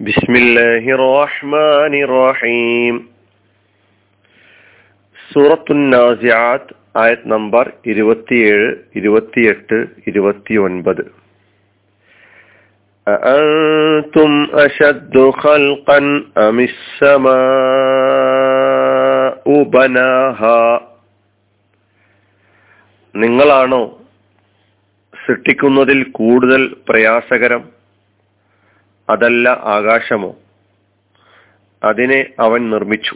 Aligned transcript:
بسم 0.00 0.32
الله 0.36 0.84
الرحمن 0.94 1.94
الرحيم 2.02 2.94
സൂറത്തു 5.30 5.74
നാസിയാത്ത് 5.86 6.72
ആയത് 6.98 7.24
നമ്പർ 7.32 7.64
ഇരുപത്തിയേഴ് 7.92 8.68
ഇരുപത്തിയെട്ട് 8.98 9.78
ഇരുപത്തിയൊൻപത് 10.08 11.04
أأنتم 13.06 14.30
أشد 14.56 15.14
خلقا 15.36 15.98
أم 16.38 16.56
السماء 16.62 17.36
بناها 19.72 20.62
നിങ്ങളാണോ 23.14 23.82
സൃഷ്ടിക്കുന്നതിൽ 25.14 26.00
കൂടുതൽ 26.12 26.62
പ്രയാസകരം 26.88 27.62
അതല്ല 29.10 29.48
ആകാശമോ 29.74 30.32
അതിനെ 31.82 32.20
അവൻ 32.38 32.60
നിർമ്മിച്ചു 32.70 33.14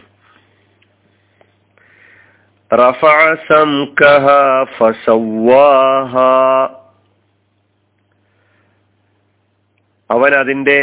അവൻ 10.09 10.31
അതിന്റെ 10.33 10.77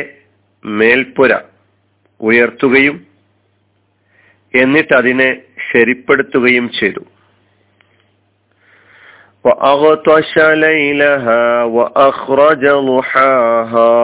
മേൽപ്പുര 0.65 1.33
ഉയർത്തുകയും 2.21 2.97
എന്നിട്ട് 4.55 4.95
അതിനെ 4.95 5.31
ശരിപ്പെടുത്തുകയും 5.69 6.69
ചെയ്തു 6.81 7.03
وأغطش 9.45 10.35
ليلها 10.39 11.45
وأخرج 11.67 12.63
ضحاها 12.89 13.95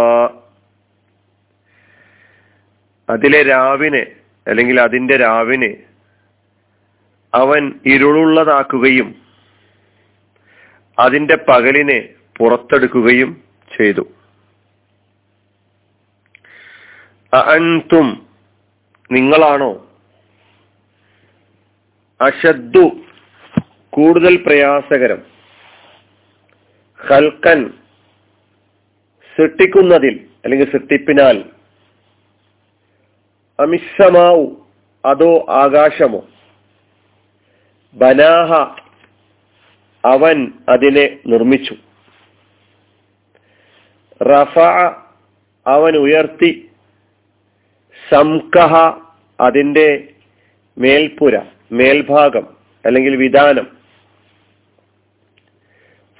അതിലെ 3.10 3.44
രാവിനെ 3.44 4.06
അല്ലെങ്കിൽ 4.48 4.82
അതിന്റെ 4.82 5.18
രാവിനെ 5.18 5.84
അവൻ 7.34 7.80
ഇരുളുള്ളതാക്കുകയും 7.86 9.16
അതിന്റെ 11.00 11.38
പകലിനെ 11.50 12.10
പുറത്തെടുക്കുകയും 12.38 13.44
ചെയ്തു. 13.78 14.10
അൻതും 17.34 18.28
നിങ്ങളാണോ? 19.12 19.92
അശദ്ദു 22.22 23.04
കൂടുതൽ 23.90 24.36
പ്രയാസകരം. 24.36 25.22
ഹൽക്കൻ 27.10 27.74
സൃഷ്ടിക്കുന്നതിൽ 29.38 30.28
അല്ലെങ്കിൽ 30.44 30.72
സൃഷ്ടിപ്പിനാൽ 30.72 31.59
അമിസമാവു 33.60 34.68
അതോ 35.06 35.46
ആകാശമോ? 35.50 36.28
ബനാഹ. 37.94 38.52
അവൻ 40.06 40.52
അതിനെ 40.70 41.20
നിർമ്മിച്ചു. 41.28 41.76
റഫ 44.24 44.60
അവൻ 45.68 45.98
ഉയർത്തി. 45.98 46.70
സംകഹ 48.10 48.76
അതിന്റെ 49.40 50.10
മേൽപ്പുര 50.78 51.40
മേൽഭാഗം 51.72 52.48
അല്ലെങ്കിൽ 52.86 53.16
വിധാനം. 53.16 53.68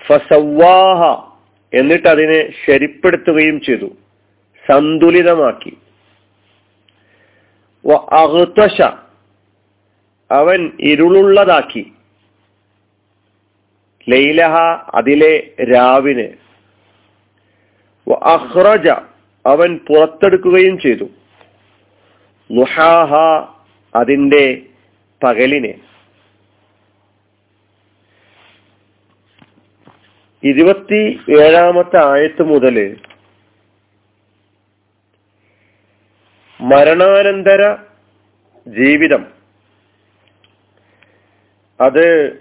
ഫസവാഹ 0.08 1.30
എന്നിട്ട് 1.74 2.08
അതിനെ 2.08 2.52
ശരിപ്പെടുത്തുകയും 2.66 3.62
ചെയ്തു. 3.62 3.96
സന്തുലിതമാക്കി. 4.72 5.78
അവൻ 10.32 10.72
ഇരുളുള്ളതാക്കി. 10.80 11.92
ലൈലഹ 14.10 14.56
അതിലെ 14.96 15.52
രാവിനെ. 15.64 16.34
അഹ്റജ 18.24 18.90
അവൻ 19.46 19.80
പുറത്തെടുക്കുകയും 19.88 20.80
ചെയ്തു. 20.80 21.04
നുഹാഹ 22.52 23.14
അതിന്റെ 23.96 24.62
പകലിനെ. 25.24 25.74
ഇരുപത്തി 30.44 31.20
ഏഴാമത്തെ 31.40 32.08
ആയത്ത് 32.08 32.44
മുതൽ 32.44 32.98
മരണാനന്തര 36.62 37.76
ജീവിതം. 38.68 39.34
അത് 41.82 42.34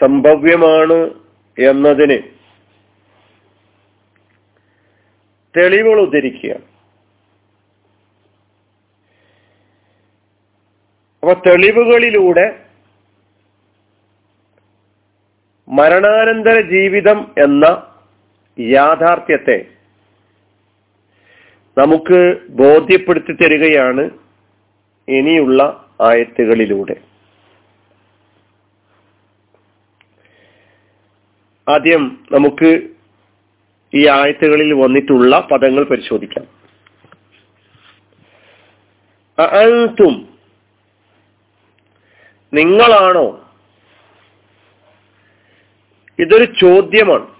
സംഭവ്യമാണ് 0.00 1.14
എന്നതിന് 1.58 2.22
തെളിവുകൾ 5.58 6.00
ഉദ്ധരിക്കുക. 6.00 6.52
അപ്പൊ 11.20 11.32
തെളിവുകളിലൂടെ 11.46 12.66
മരണാനന്തര 15.68 16.60
ജീവിതം 16.60 17.34
എന്ന 17.38 17.94
യാഥാർത്ഥ്യത്തെ 18.60 19.75
നമുക്ക് 21.78 22.38
ബോധ്യപ്പെടുത്തി 22.48 23.32
തരികയാണ് 23.32 24.10
ഇനിയുള്ള 25.08 25.88
ആയത്തുകളിലൂടെ. 26.00 26.96
ആദ്യം 31.68 32.26
നമുക്ക് 32.32 32.88
ഈ 33.94 34.08
ആയത്തുകളിൽ 34.08 34.72
വന്നിട്ടുള്ള 34.72 35.48
പദങ്ങൾ 35.52 35.84
പരിശോധിക്കാം. 35.84 36.46
അഴുത്തും 39.38 40.38
നിങ്ങളാണോ? 42.54 43.54
ഇതൊരു 46.18 46.44
ചോദ്യമാണ്. 46.44 47.36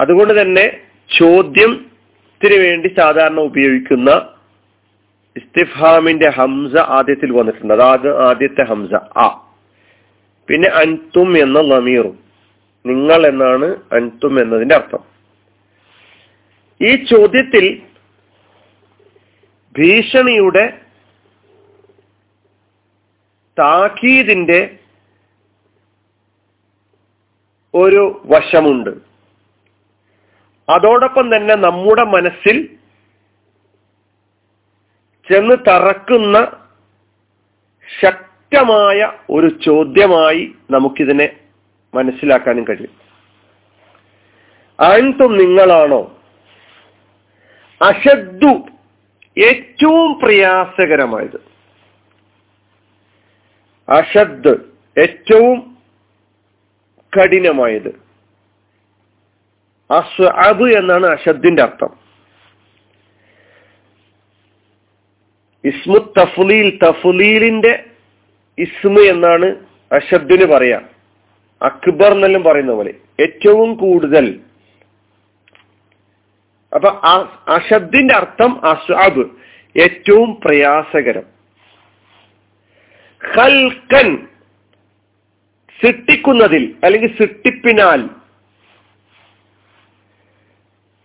അതുകൊണ്ട് 0.00 0.42
തന്നെ 0.42 0.87
ചോദ്യത്തിന് 1.08 2.56
വേണ്ടി 2.62 2.88
സാധാരണ 2.98 3.40
ഉപയോഗിക്കുന്ന 3.40 4.10
ഇസ്തിഫാമിന്റെ 5.36 6.30
ഹംസ 6.30 6.76
ആദ്യത്തിൽ 6.76 7.32
വന്നിട്ടുണ്ട്. 7.32 7.74
അതായത് 7.74 8.28
ആദ്യത്തെ 8.28 8.64
ഹംസ 8.64 8.94
ആ 8.94 9.26
പിന്നെ 10.48 10.68
അൻതും 10.68 11.38
എന്ന 11.38 11.60
നമീറും 11.60 12.18
നിങ്ങൾ 12.86 13.26
എന്നാണ് 13.26 13.76
അൻതും 13.92 14.42
എന്നതിന്റെ 14.42 14.74
അർത്ഥം. 14.74 15.02
ഈ 16.80 17.04
ചോദ്യത്തിൽ 17.04 17.82
ഭീഷണിയുടെ 19.78 20.80
താക്കീതിന്റെ 23.58 24.78
ഒരു 27.74 28.22
വശമുണ്ട്. 28.24 29.07
അതോടൊപ്പം 30.68 31.36
തന്നെ 31.36 31.54
നമ്മുടെ 31.54 32.02
മനസ്സിൽ 32.02 32.78
ചെന്ന് 35.32 35.56
തറക്കുന്ന 35.68 36.66
ശക്തമായ 38.02 39.12
ഒരു 39.30 39.48
ചോദ്യമായി 39.48 40.54
നമുക്കിതിനെ 40.70 41.40
മനസ്സിലാക്കാനും 41.94 42.64
കഴിയും. 42.64 42.90
അൻതും 44.80 45.36
നിങ്ങളാണോ? 45.36 46.20
അശദ്ദു 47.82 48.68
ഏറ്റവും 49.38 50.20
പ്രയാസകരമായത്. 50.20 51.40
അഷദ് 53.88 54.56
ഏറ്റവും 54.98 55.78
കഠിനമായത്. 57.16 58.07
അസ്അബ് 59.90 60.72
എന്നാണ് 60.78 61.06
അഷദ്ദിന്റെ 61.06 61.62
അർത്ഥം. 61.62 61.90
ഇസ്മു 65.64 66.12
തഫ്ലീൽ 66.18 66.78
തഫ്ലീലിന്റെ 66.84 67.84
ഇസ്മു 68.58 69.00
എന്നാണ് 69.00 69.56
അഷദ്ദിന് 69.92 70.44
പറയാം. 70.44 70.88
അക്ബർ 71.62 72.12
എന്നെല്ലാം 72.12 72.42
പറയുന്ന 72.42 72.72
പോലെ. 72.72 72.94
ഏറ്റവും 73.20 73.74
കൂടുതൽ. 73.74 74.40
അപ്പൊ 76.74 76.88
അഷദ്ദിന്റെ 77.48 78.14
അർത്ഥം 78.14 78.66
അസ്അബ് 78.66 79.30
ഏറ്റവും 79.76 80.40
പ്രയാസകരം. 80.44 81.22
ഹൽക്കൻ 83.36 84.28
സിട്ടിക്കുന്നതിൽ 85.82 86.74
അല്ലെങ്കിൽ 86.84 87.18
സൃഷ്ടിപ്പിനാൽ 87.18 88.17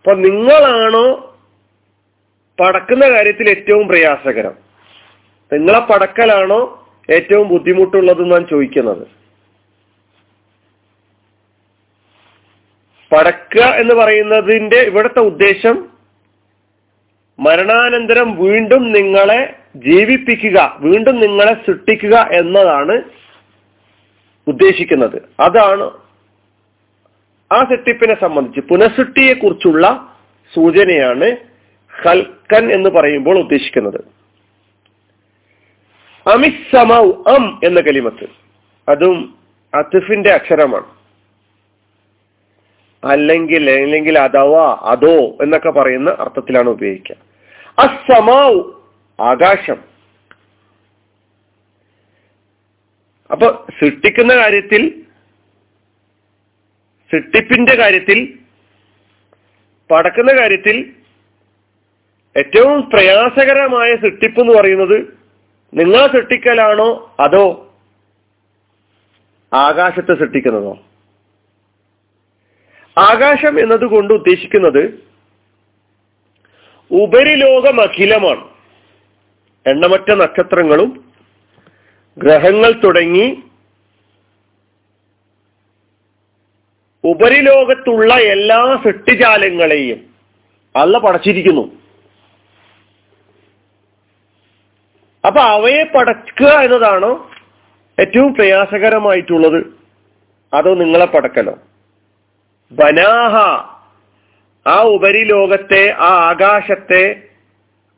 അപ്പൊ 0.04 0.16
നിങ്ങളാണോ 0.16 1.36
പടക്കുന്ന 2.60 3.10
കാര്യത്തിൽ 3.10 3.48
ഏറ്റവും 3.48 3.88
പ്രയാസകരം? 3.88 4.54
നിങ്ങളെ 5.52 5.78
പടക്കലാണോ 5.78 6.88
ഏറ്റവും 7.10 7.48
ബുദ്ധിമുട്ടുള്ളത് 7.48 8.32
ഞാൻ 8.32 8.46
ചോദിക്കുന്നത്. 8.46 9.06
പടക്കുക 13.12 13.62
എന്ന് 13.62 13.94
പറയുന്നതിന്റെ 13.94 14.76
ഇവിടുത്തെ 14.76 15.20
ഉദ്ദേശം 15.20 15.88
മരണാനന്തരം 17.38 18.36
വീണ്ടും 18.36 18.92
നിങ്ങളെ 18.92 19.56
ജീവിപ്പിക്കുക 19.76 20.76
വീണ്ടും 20.80 21.20
നിങ്ങളെ 21.20 21.54
സൃഷ്ടിക്കുക 21.54 22.16
എന്നതാണ് 22.32 23.02
ഉദ്ദേശിക്കുന്നത്. 24.46 25.22
അതാണ് 25.40 26.03
ആ 27.54 27.64
സൃഷ്ടിപ്പിനെ 27.70 28.20
സംബന്ധിച്ച് 28.20 28.60
പുനഃസൃഷ്ടിയെ 28.60 29.34
കുറിച്ചുള്ള 29.34 30.16
സൂചനയാണ് 30.54 31.36
ഹൽക്കൻ 32.02 32.72
എന്ന് 32.72 32.90
പറയുമ്പോൾ 32.90 33.38
ഉദ്ദേശിക്കുന്നത്. 33.38 34.00
അമിസമൗ 36.28 37.10
അം 37.36 37.60
എന്ന 37.64 37.80
കലിമത്ത്. 37.80 38.28
അതും 38.90 39.34
അത്തിഫിന്റെ 39.74 40.30
അക്ഷരമാണ്. 40.30 40.86
അല്ലെങ്കിൽ 43.06 43.70
അല്ലെങ്കിൽ 43.70 44.18
അഥവാ 44.18 44.78
അതോ 44.82 45.12
എന്നൊക്കെ 45.42 45.70
പറയുന്ന 45.70 46.10
അർത്ഥത്തിലാണ് 46.10 46.68
ഉപയോഗിക്കുക. 46.68 47.16
അസമാവ് 47.78 48.62
ആകാശം. 49.22 49.76
അപ്പൊ 53.30 53.66
സൃഷ്ടിക്കുന്ന 53.80 54.36
കാര്യത്തിൽ 54.36 55.03
സൃഷ്ടിപ്പിന്റെ 57.14 57.74
കാര്യത്തിൽ 57.74 58.18
പടക്കുന്ന 59.90 60.32
കാര്യത്തിൽ 60.32 60.76
ഏറ്റവും 62.36 62.90
പ്രയാസകരമായ 62.90 63.96
സൃഷ്ടിപ്പ് 63.96 64.40
എന്ന് 64.40 64.54
പറയുന്നത് 64.54 64.96
നിങ്ങൾ 65.72 66.06
സൃഷ്ടിക്കലാണോ 66.06 66.88
അതോ 67.20 67.44
ആകാശത്തെ 69.52 70.14
സൃഷ്ടിക്കുന്നതോ? 70.14 70.72
ആകാശം 72.96 73.60
എന്നതുകൊണ്ട് 73.60 74.12
ഉദ്ദേശിക്കുന്നത് 74.12 74.82
ഉപരിലോകം 76.90 77.80
അഖിലമാണ് 77.80 78.44
എണ്ണമറ്റ 79.66 80.10
നക്ഷത്രങ്ങളും 80.14 80.90
ഗ്രഹങ്ങൾ 82.16 82.72
തുടങ്ങി 82.84 83.26
ഉപരിലോകത്തുള്ള 87.04 88.14
എല്ലാ 88.14 88.80
സൃഷ്ടിജാലങ്ങളെയും 88.84 90.00
അള്ള 90.76 90.98
പടച്ചിരിക്കുന്നു. 90.98 91.72
അപ്പൊ 95.26 95.40
അവയെ 95.40 95.82
പടക്കുക 95.84 96.46
എന്നതാണോ 96.46 97.30
ഏറ്റവും 98.00 98.34
പ്രയാസകരമായിട്ടുള്ളത്. 98.34 99.64
അതോ 100.54 100.74
നിങ്ങളെ 100.74 101.06
പടക്കലോ? 101.06 101.58
ബനാഹ 102.72 103.34
ആ 104.66 104.82
ഉപരിലോകത്തെ 104.82 105.92
ആ 105.92 106.10
ആകാശത്തെ 106.30 107.22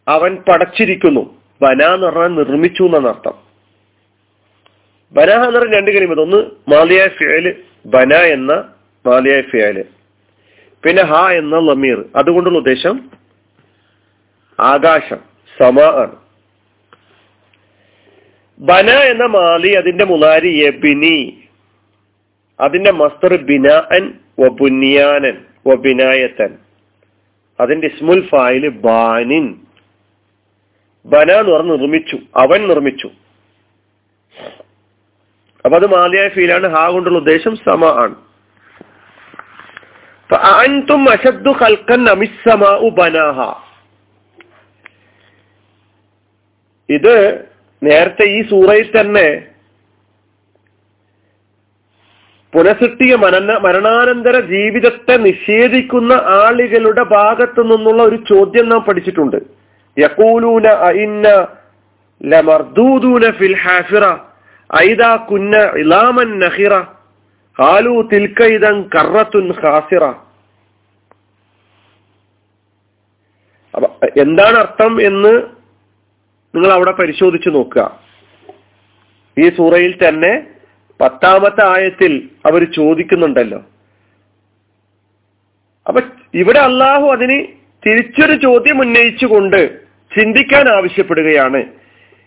അവൻ 0.09 0.37
പടച്ചിരിക്കുന്നു. 0.37 1.37
ബന 1.63 1.83
എന്ന് 1.83 2.07
പറഞ്ഞാൽ 2.07 2.39
നിർമ്മിച്ചു 2.39 2.83
എന്നർത്ഥം 2.83 3.35
ബനാഹ 5.13 5.47
എന്ന് 5.47 5.61
പറഞ്ഞ 5.61 5.77
രണ്ട് 5.77 5.91
കരിമത് 5.91 6.21
ഒന്ന് 6.21 6.37
മാലിയ 6.71 7.09
ഫിയൽ 7.09 7.55
ബന 7.87 8.15
എന്ന 8.15 8.76
മാലിയായ 9.07 9.41
ഫിയാൽ 9.41 9.85
പിന്നെ 10.85 11.03
ഹ 11.03 11.15
എന്ന 11.31 11.59
ലമീർ. 11.59 12.05
അതുകൊണ്ടുള്ള 12.17 12.59
ഉദ്ദേശം 12.59 13.11
ആകാശം 14.61 15.19
സമ 15.59 15.81
ആണ്. 15.81 16.17
ബന 18.61 18.91
എന്ന 18.91 19.27
മാലി 19.27 19.69
അതിന്റെ 19.69 20.05
മുലാരി 20.05 20.65
യബിനി 20.65 21.43
അതിന്റെ 22.61 22.91
മസ്തർ 22.91 23.43
ബിനാൻ 23.43 24.19
വബുനിയാനൻ 24.41 25.45
വബിനായത്തൻ 25.67 26.59
അതിന്റെ 27.61 27.87
ഇസ്മുൽ 27.87 28.29
ഫായിൽ 28.29 28.69
ബാനിൻ. 28.69 29.55
ബന 31.07 31.33
എന്ന് 31.33 31.53
പറഞ്ഞ് 31.53 31.71
നിർമ്മിച്ചു. 31.71 32.17
അവൻ 32.37 32.69
നിർമ്മിച്ചു. 32.69 33.11
അപ്പൊ 35.65 35.77
അത് 35.79 35.87
മാലിയായ 35.87 36.29
ഫീലാണ് 36.29 36.69
ഹാ 36.69 36.91
കൊണ്ടുള്ള 36.91 37.19
ഉദ്ദേശം 37.19 37.57
സമ 37.57 37.85
ആണ്. 37.85 38.26
ഇത് 46.89 47.45
നേരത്തെ 47.83 48.25
ഈ 48.25 48.49
സൂറയിൽ 48.51 49.01
തന്നെ 49.01 49.47
പുനഃസൃഷ്ടിയ 52.55 53.15
മരണ 53.15 53.53
മരണാനന്തര 53.59 54.41
ജീവിതത്തെ 54.41 55.17
നിഷേധിക്കുന്ന 55.17 56.13
ആളുകളുടെ 56.13 57.03
ഭാഗത്തു 57.03 57.63
നിന്നുള്ള 57.63 58.03
ഒരു 58.03 58.17
ചോദ്യം 58.17 58.69
നാം 58.69 58.81
പഠിച്ചിട്ടുണ്ട്. 58.81 59.37
യക്കൂലൂന 59.99 60.67
അയിന്ന 60.67 61.29
ലമർദൂദൂന 62.23 63.31
ഫിൽ 63.31 63.57
ഹാഫിറ 63.57 64.05
ഐദാ 64.83 65.17
കുന്ന 65.17 65.57
ഇലാമൻ 65.57 66.39
നഹിറ 66.39 66.96
ഹാലു 67.61 68.09
തിൽക്കൈതം 68.13 68.83
കറത്തുൻ 68.83 69.53
ഹാസിറ 69.53 70.05
എന്താണ് 74.21 74.57
അർത്ഥം 74.57 75.07
എന്ന് 75.07 75.43
നിങ്ങൾ 76.55 76.73
അവിടെ 76.73 76.91
പരിശോധിച്ചു 76.91 77.49
നോക്കുക. 77.49 78.01
ഈ 79.39 79.49
സൂറയിൽ 79.49 80.09
തന്നെ 80.09 80.47
പത്താമത്തെ 81.01 81.67
ആയത്തിൽ 81.67 82.29
അവർ 82.47 82.73
ചോദിക്കുന്നുണ്ടല്ലോ. 82.73 83.59
അപ്പൊ 85.87 86.01
ഇവിടെ 86.35 86.59
അള്ളാഹു 86.59 87.07
അതിന് 87.07 87.47
തിരിച്ചൊരു 87.87 88.41
ചോദ്യം 88.43 88.81
ഉന്നയിച്ചുകൊണ്ട് 88.81 89.81
ചിന്തിക്കാൻ 90.19 90.77
ആവശ്യപ്പെടുകയാണ്. 90.77 91.65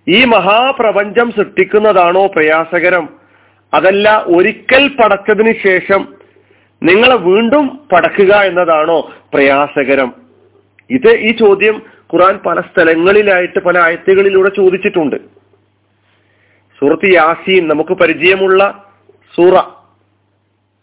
ഈ 0.07 0.25
മഹാപ്രപഞ്ചം 0.25 1.31
സൃഷ്ടിക്കുന്നതാണോ 1.31 2.27
പ്രയാസകരം? 2.27 3.18
അതല്ല 3.73 4.23
ഒരിക്കൽ 4.25 4.87
പടച്ചതിന് 4.87 5.53
ശേഷം 5.67 6.07
നിങ്ങളെ 6.83 7.15
വീണ്ടും 7.15 7.79
പടക്കുക 7.91 8.33
എന്നതാണോ 8.35 9.11
പ്രയാസകരം? 9.33 10.13
ഇത് 10.89 11.11
ഈ 11.17 11.31
ചോദ്യം 11.31 11.81
ഖുറാൻ 12.13 12.37
പല 12.37 12.61
സ്ഥലങ്ങളിലായിട്ട് 12.61 13.59
പല 13.59 13.77
ആയത്തുകളിലൂടെ 13.77 14.49
ചോദിച്ചിട്ടുണ്ട്. 14.49 15.15
സൂറത്ത് 16.79 17.09
യാസീൻ 17.13 17.67
നമുക്ക് 17.67 17.93
പരിചയമുള്ള 17.93 18.83
സൂറ. 19.35 19.59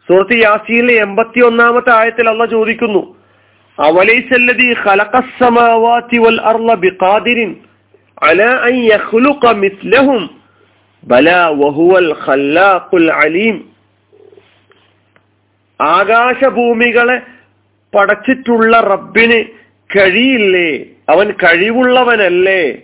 സൂറത്ത് 0.09 0.35
യാസീനിലെ 0.35 0.95
എൺപത്തി 0.95 1.41
ഒന്നാമത്തെ 1.47 1.91
ആയത്തിൽ 1.91 2.29
അല്ല 2.29 2.45
ചോദിക്കുന്നു 2.45 3.17
ഖലഖസ്സമാവാതി 4.85 6.19
വൽ 6.19 6.41
അർള 6.41 6.75
അലാ 8.23 8.51
അൻ 8.51 8.75
ബലാ 11.07 11.49
വഹുവൽ 11.49 12.17
ഖല്ലാഖുൽ 12.27 13.13
അലീം. 13.13 13.73
ആകാശഭൂമികളെ 15.81 17.23
പടച്ചിട്ടുള്ള 17.97 18.81
റബ്ബിന് 18.81 19.45
കഴിയില്ലേ? 19.99 20.85
അവൻ 21.09 21.33
കഴിവുള്ളവനല്ലേ? 21.33 22.83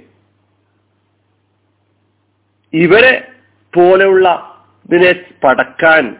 ഇവരെ 2.73 3.29
പോലെയുള്ള 3.75 4.57
ഇതിനെ 4.87 5.15
പടക്കാൻ. 5.45 6.17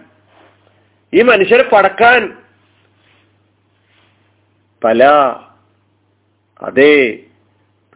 ഈ 1.15 1.23
മനുഷ്യരെ 1.23 1.63
പടക്കാൻ. 1.63 2.37
പല 4.85 5.05
അതെ. 6.63 7.19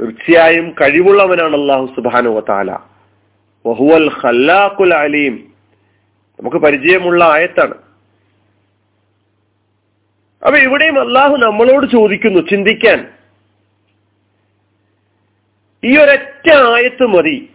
തീർച്ചയായും 0.00 0.74
കഴിവുള്ളവനാണ് 0.80 1.56
അള്ളാഹു 1.56 1.86
സുബാനുവ 1.96 2.40
താല 2.40 2.95
വഹുവൽ 3.66 4.10
ഖല്ലാഖുൽ 4.24 4.94
അലീം. 4.94 5.34
നമുക്ക് 6.40 6.56
പരിചയമുള്ള 6.56 7.24
ആയത്താണ്. 7.24 7.74
അപ്പൊ 10.46 10.58
ഇവിടെയും 10.58 11.00
അള്ളാഹു 11.00 11.36
നമ്മളോട് 11.36 11.86
ചോദിക്കുന്നു 11.86 12.40
ചിന്തിക്കാൻ. 12.40 13.12
ഈ 15.84 15.98
ഒരൊറ്റ 15.98 16.50
ആയത്ത് 16.50 17.06
മതി. 17.06 17.50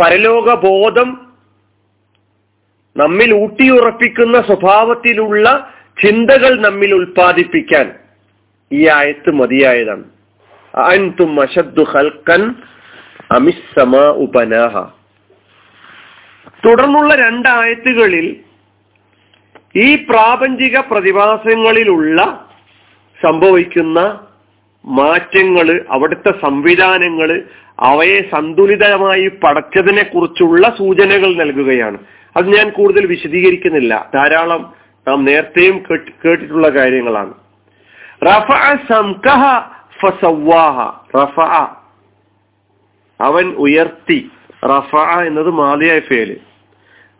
പരലോക 0.00 0.54
ബോധം 0.54 1.34
നമ്മിൽ 2.96 3.34
ഊട്ടിയുറപ്പിക്കുന്ന 3.34 4.42
സ്വഭാവത്തിലുള്ള 4.42 5.74
ചിന്തകൾ 6.04 6.60
നമ്മിൽ 6.60 6.94
ഉൽപ്പാദിപ്പിക്കാൻ 6.94 7.98
ഈ 8.72 8.88
ആയത്ത് 8.88 9.30
മതിയായതാണ്. 9.30 10.04
അൻതും 10.74 11.40
അശദ്ദു 11.40 11.82
ഹൽക്കൻ 11.82 12.54
അമിസ്സമ 13.32 13.96
ഉപനാഹ 13.96 14.90
തുടർന്നുള്ള 16.66 17.14
രണ്ടായത്തുകളിൽ 17.14 18.36
ഈ 19.76 19.96
പ്രാപഞ്ചിക 19.96 20.78
പ്രതിഭാസങ്ങളിലുള്ള 20.78 22.48
സംഭവിക്കുന്ന 23.24 24.26
മാറ്റങ്ങൾ 24.84 25.84
അവിടുത്തെ 25.90 26.32
സംവിധാനങ്ങൾ 26.42 27.42
അവയെ 27.78 28.20
സന്തുലിതമായി 28.20 29.28
പടച്ചതിനെ 29.28 30.02
കുറിച്ചുള്ള 30.02 30.68
സൂചനകൾ 30.78 31.34
നൽകുകയാണ്. 31.34 31.98
അത് 32.36 32.46
ഞാൻ 32.46 32.70
കൂടുതൽ 32.70 33.06
വിശദീകരിക്കുന്നില്ല. 33.06 34.10
ധാരാളം 34.14 34.74
നാം 35.08 35.24
നേരത്തെയും 35.24 35.82
കേട്ടിട്ടുള്ള 36.24 36.68
കാര്യങ്ങളാണ്. 36.68 37.34
റഫ 38.22 38.52
സംകഹ 38.92 39.58
ഫസവാഹ 40.00 40.78
റഫ 41.22 41.40
അവൻ 43.20 43.54
ഉയർത്തി 43.54 44.30
റഫ 44.64 44.96
എന്നത് 45.26 45.50
മാതിയായ 45.50 46.00
ഫേൽ. 46.00 46.40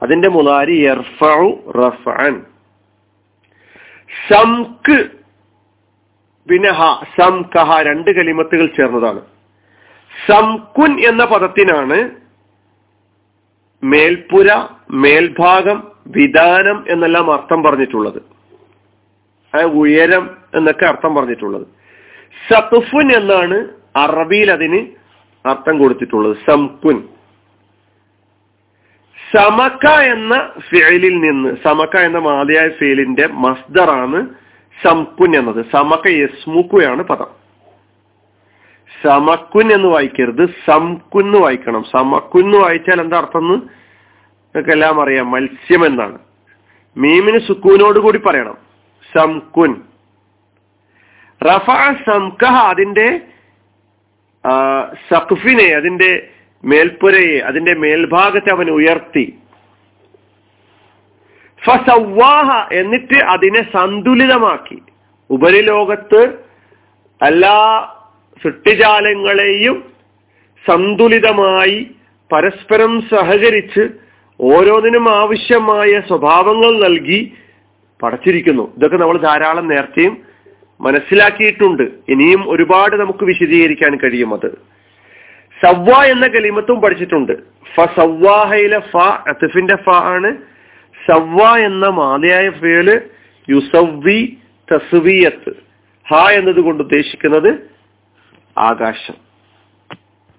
അതിന്റെ 0.03 0.29
മുതാരി 0.29 0.77
എർഫു 0.85 1.73
റഫഅൻ. 1.73 2.43
സംക് 4.29 5.11
പിന്നെ 6.51 6.71
ഹ 6.71 7.03
സംകഹ 7.21 7.83
രണ്ട് 7.83 8.11
കലിമത്തുകൾ 8.11 8.67
ചേർന്നതാണ്. 8.67 9.21
സംകുൻ 10.29 11.01
എന്ന 11.01 11.25
പദത്തിനാണ് 11.25 12.11
മേൽപ്പുര 13.85 14.49
മേൽഭാഗം 14.91 15.93
വിധാനം 16.07 16.85
എന്നെല്ലാം 16.89 17.33
അർത്ഥം 17.33 17.63
പറഞ്ഞിട്ടുള്ളത്. 17.63 18.23
ഉയരം 19.65 20.37
എന്നൊക്കെ 20.55 20.87
അർത്ഥം 20.87 21.15
പറഞ്ഞിട്ടുള്ളത്. 21.15 21.67
സത്തുഫുൻ 22.49 23.13
എന്നാണ് 23.13 23.69
അറബിയിൽ 23.97 24.53
അതിന് 24.53 25.06
അർത്ഥം 25.49 25.79
കൊടുത്തിട്ടുള്ളത്. 25.79 26.37
സംകുൻ 26.51 27.09
സമക്ക 29.37 29.87
എന്ന 29.87 30.53
ഫേലിൽ 30.59 31.19
നിന്ന് 31.19 31.57
സമക്ക 31.65 31.97
എന്ന 31.97 32.19
മാതിയായ 32.19 32.69
ഫേലിന്റെ 32.69 33.27
മസ്ദറാണ് 33.27 34.29
സംകുൻ 34.85 35.37
എന്നത്. 35.37 35.65
സമക്ക 35.73 36.09
യസ്മുക്കുയാണ് 36.09 37.03
പദം. 37.03 37.47
സമക്കുൻ 39.07 39.73
എന്ന് 39.73 39.89
വായിക്കരുത് 39.89 40.47
സംകുന്ന് 40.47 41.39
വായിക്കണം. 41.39 41.85
സമക്കുന്ന് 41.85 42.59
വായിച്ചാൽ 42.59 43.01
എന്താ 43.01 43.19
അർത്ഥം? 43.19 43.55
എന്ന് 43.55 44.73
എല്ലാം 44.73 45.03
അറിയാം 45.03 45.31
മത്സ്യം 45.31 45.87
എന്നാണ്. 45.87 46.19
മീമിന് 46.97 47.39
സുക്കൂനോട് 47.39 47.99
കൂടി 47.99 48.19
പറയണം 48.19 48.57
സംകുൻ. 49.19 49.75
റഫ 51.43 51.71
സംക 52.11 52.45
അതിന്റെ 52.45 53.21
സഖഫിനെ 55.11 55.75
അതിന്റെ 55.75 56.29
മേൽപ്പുരയെ 56.65 57.39
അതിന്റെ 57.39 57.75
മേൽഭാഗത്തെ 57.75 58.53
അവൻ 58.53 58.71
ഉയർത്തി. 58.71 59.35
ഫസവാഹ 61.65 62.69
എന്നിട്ട് 62.73 63.19
അതിനെ 63.25 63.63
സന്തുലിതമാക്കി. 63.73 64.83
ഉപരിലോകത്ത് 65.31 66.23
എല്ലാ 67.27 67.89
സൃഷ്ടിജാലങ്ങളെയും 68.45 69.93
സന്തുലിതമായി 70.69 71.91
പരസ്പരം 72.33 73.01
സഹകരിച്ച് 73.01 73.89
ഓരോന്നിനും 74.41 75.15
ആവശ്യമായ 75.15 76.03
സ്വഭാവങ്ങൾ 76.09 76.83
നൽകി 76.83 77.35
പടച്ചിരിക്കുന്നു. 78.03 78.75
ഇതൊക്കെ 78.77 78.97
നമ്മൾ 78.97 79.19
ധാരാളം 79.19 79.69
നേരത്തെയും 79.69 80.15
മനസ്സിലാക്കിയിട്ടുണ്ട്. 80.81 81.83
ഇനിയും 81.83 82.51
ഒരുപാട് 82.51 82.97
നമുക്ക് 82.97 83.25
വിശദീകരിക്കാൻ 83.25 83.97
കഴിയും 83.97 84.35
അത്. 84.35 84.59
സവ്വ 85.65 86.05
എന്ന 86.05 86.27
കലിമത്തും 86.27 86.81
പഠിച്ചിട്ടുണ്ട്. 86.81 87.33
ഫ 87.75 87.81
സവ്വാഹയിലെ 87.81 88.79
ഫ 88.79 88.97
അത്തിഫിന്റെ 89.03 89.77
ഫ 89.77 89.89
ആണ്. 89.91 90.37
സവ്വ 91.11 91.59
എന്ന 91.59 91.89
മാതയായ 91.89 92.51
ഫേൽ 92.51 93.11
യുസവ്വി 93.51 94.37
തസ്വിയത്ത്. 94.75 95.53
ഹ 96.15 96.29
എന്നത് 96.31 96.61
കൊണ്ട് 96.61 96.83
ഉദ്ദേശിക്കുന്നത് 96.83 97.71
ആകാശം. 98.59 99.15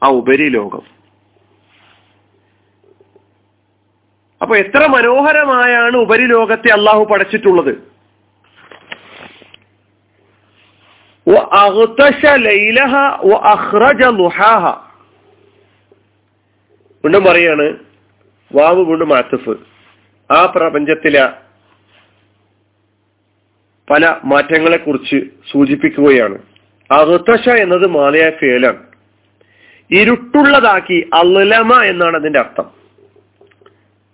ആ 0.03 0.08
ഉപരി 0.08 0.50
ലോകം. 0.50 0.98
അപ്പൊ 4.41 4.56
എത്ര 4.58 4.88
മനോഹരമായാണ് 4.88 5.98
ഉപരിലോകത്തെ 5.98 6.74
അള്ളാഹു 6.74 7.06
പടച്ചിട്ടുള്ളത് 7.06 7.97
വീണ്ടും 17.04 17.24
പറയാണ് 17.24 17.78
വാവ് 18.56 18.82
വീണ്ടും 18.82 19.18
ആത്തഫ് 19.18 19.56
ആ 20.34 20.46
പ്രപഞ്ചത്തിലെ 20.46 21.30
പല 23.90 24.16
മാറ്റങ്ങളെ 24.26 24.78
കുറിച്ച് 24.78 25.26
സൂചിപ്പിക്കുകയാണ്. 25.52 26.38
അഹത്തശ 26.92 27.50
എന്നത് 27.50 27.88
മാലയായ 27.88 28.30
ഫേലാണ്. 28.30 28.84
ഇരുട്ടുള്ളതാക്കി 29.92 31.10
അല്ലമ 31.14 31.82
എന്നാണ് 31.82 32.16
അതിന്റെ 32.16 32.40
അർത്ഥം. 32.40 32.72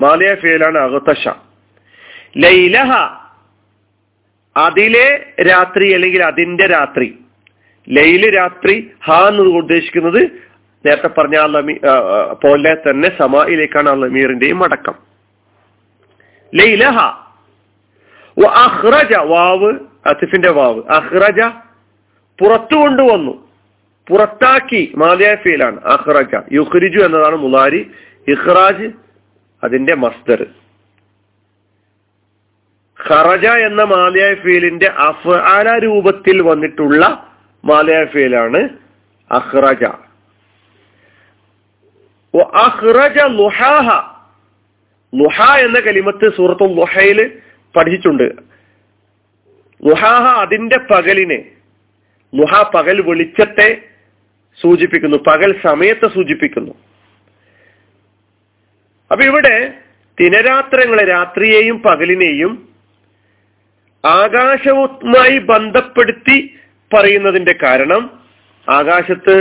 മാലയായ 0.02 0.36
ഫേലാണ് 0.36 0.78
അഹത്തശ 0.78 1.28
ലൈലഹ 2.38 3.23
അതിലെ 4.58 5.34
രാത്രി 5.50 5.94
അല്ലെങ്കിൽ 5.94 6.24
അതിന്റെ 6.24 6.68
രാത്രി 6.68 7.18
ലൈൽ 7.90 8.38
രാത്രി 8.38 8.92
ഹ 9.06 9.12
എന്ന് 9.12 9.42
ഉദ്ദേശിക്കുന്നത് 9.42 10.24
നേരത്തെ 10.86 11.08
പറഞ്ഞ 11.08 11.38
ആ 11.38 11.46
ലമീ 11.46 11.74
പോലെ 12.34 12.74
തന്നെ 12.74 13.12
സമായിലേക്കാണ് 13.20 13.90
ആ 13.90 13.94
ലമീറിന്റെയും 13.94 14.64
അടക്കം. 14.64 14.94
ലൈലഹ 16.56 16.98
അഹ്റജ 18.48 19.16
വാവ് 19.18 19.74
അസിഫിന്റെ 20.06 20.52
വാവ്. 20.52 20.82
അഹ്റജ 20.90 21.42
പുറത്തു 22.40 22.76
കൊണ്ടുവന്നു. 22.76 23.48
പുറത്താക്കി 24.08 24.94
മാതിയായ 24.96 25.36
ഫീലാണ്. 25.36 25.80
അഹ്റജ 25.84 26.42
യുഹ്രിജു 26.54 27.06
എന്നതാണ് 27.06 27.36
മുലാരി 27.36 27.92
ഇഹ്റാജ് 28.28 28.92
അതിന്റെ 29.64 29.96
മസ്ദർ. 29.96 30.46
ഖറജ 33.04 33.46
എന്ന 33.68 33.84
മാലയായ 33.84 34.34
ഫീലിന്റെ 34.36 34.86
അഫ്ആല 34.86 35.68
രൂപത്തിൽ 35.78 36.42
വന്നിട്ടുള്ള 36.42 37.02
മാലയായ 37.64 38.06
ഫീലാണ് 38.06 38.62
അഹ്റജ 39.32 39.84
അഹ്റജ 42.56 43.18
ലുഹാഹ. 43.40 43.88
ലുഹ 45.14 45.38
എന്ന 45.66 45.80
കലിമത്ത് 45.80 46.28
സൂറത്തുൽ 46.38 46.72
ലുഹയിൽ 46.80 47.20
പഠിച്ചിട്ടുണ്ട്. 47.76 48.28
ലുഹാഹ 49.84 50.24
അതിന്റെ 50.44 50.78
പകലിനെ 50.92 51.40
ലുഹ 52.34 52.54
പകൽ 52.76 53.02
വെളിച്ചത്തെ 53.02 53.70
സൂചിപ്പിക്കുന്നു 54.60 55.18
പകൽ 55.18 55.52
സമയത്തെ 55.68 56.08
സൂചിപ്പിക്കുന്നു. 56.08 56.74
അപ്പൊ 59.12 59.24
ഇവിടെ 59.26 59.56
ദിനരാത്രങ്ങളെ 60.18 61.04
രാത്രിയെയും 61.06 61.78
പകലിനെയും 61.84 62.73
ആകാശവുമായി 64.04 65.38
ബന്ധപ്പെടുത്തി 65.38 66.56
പറയുന്നതിന്റെ 66.92 67.54
കാരണം 67.64 68.12
ആകാശത്ത് 68.70 69.36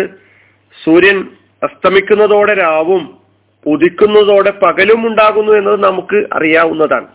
സൂര്യൻ 0.85 1.29
അസ്തമിക്കുന്നതോടെ 1.63 2.55
രാവും 2.55 3.03
ഉദിക്കുന്നതോടെ 3.67 4.51
പകലും 4.51 5.07
ഉണ്ടാകുന്നു 5.07 5.53
എന്നത് 5.53 5.81
നമുക്ക് 5.81 6.29
അറിയാവുന്നതാണ്. 6.33 7.09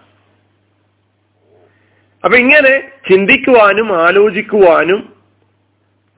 അപ്പൊ 2.23 2.37
ഇങ്ങനെ 2.37 2.73
ചിന്തിക്കുവാനും 3.03 3.99
ആലോചിക്കുവാനും 4.01 5.13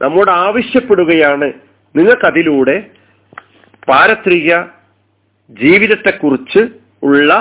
നമ്മോട് 0.02 0.32
ആവശ്യപ്പെടുകയാണ് 0.32 1.54
നിങ്ങൾക്കതിലൂടെ 1.96 2.92
പാരത്രിക 3.88 4.56
ജീവിതത്തെക്കുറിച്ച് 5.50 6.62
ഉള്ള 7.04 7.32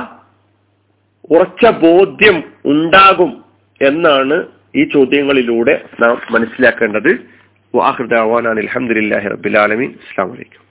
ഉറച്ച 1.31 1.67
ബോധ്യം 1.67 2.37
ഉണ്ടാകും 2.65 3.45
എന്നാണ് 3.81 4.47
ഈ 4.77 4.85
ചോദ്യങ്ങളിലൂടെ 4.85 5.85
നാം 6.01 6.21
മനസ്സിലാക്കേണ്ടത്. 6.31 7.39
വാഹൃദാവാൻ 7.75 8.49
അലഹമുല്ലാഹി 8.49 9.29
റബിലാലമീൻ 9.29 9.91
അസ്സാം 9.91 10.31
വലൈക്കും 10.33 10.68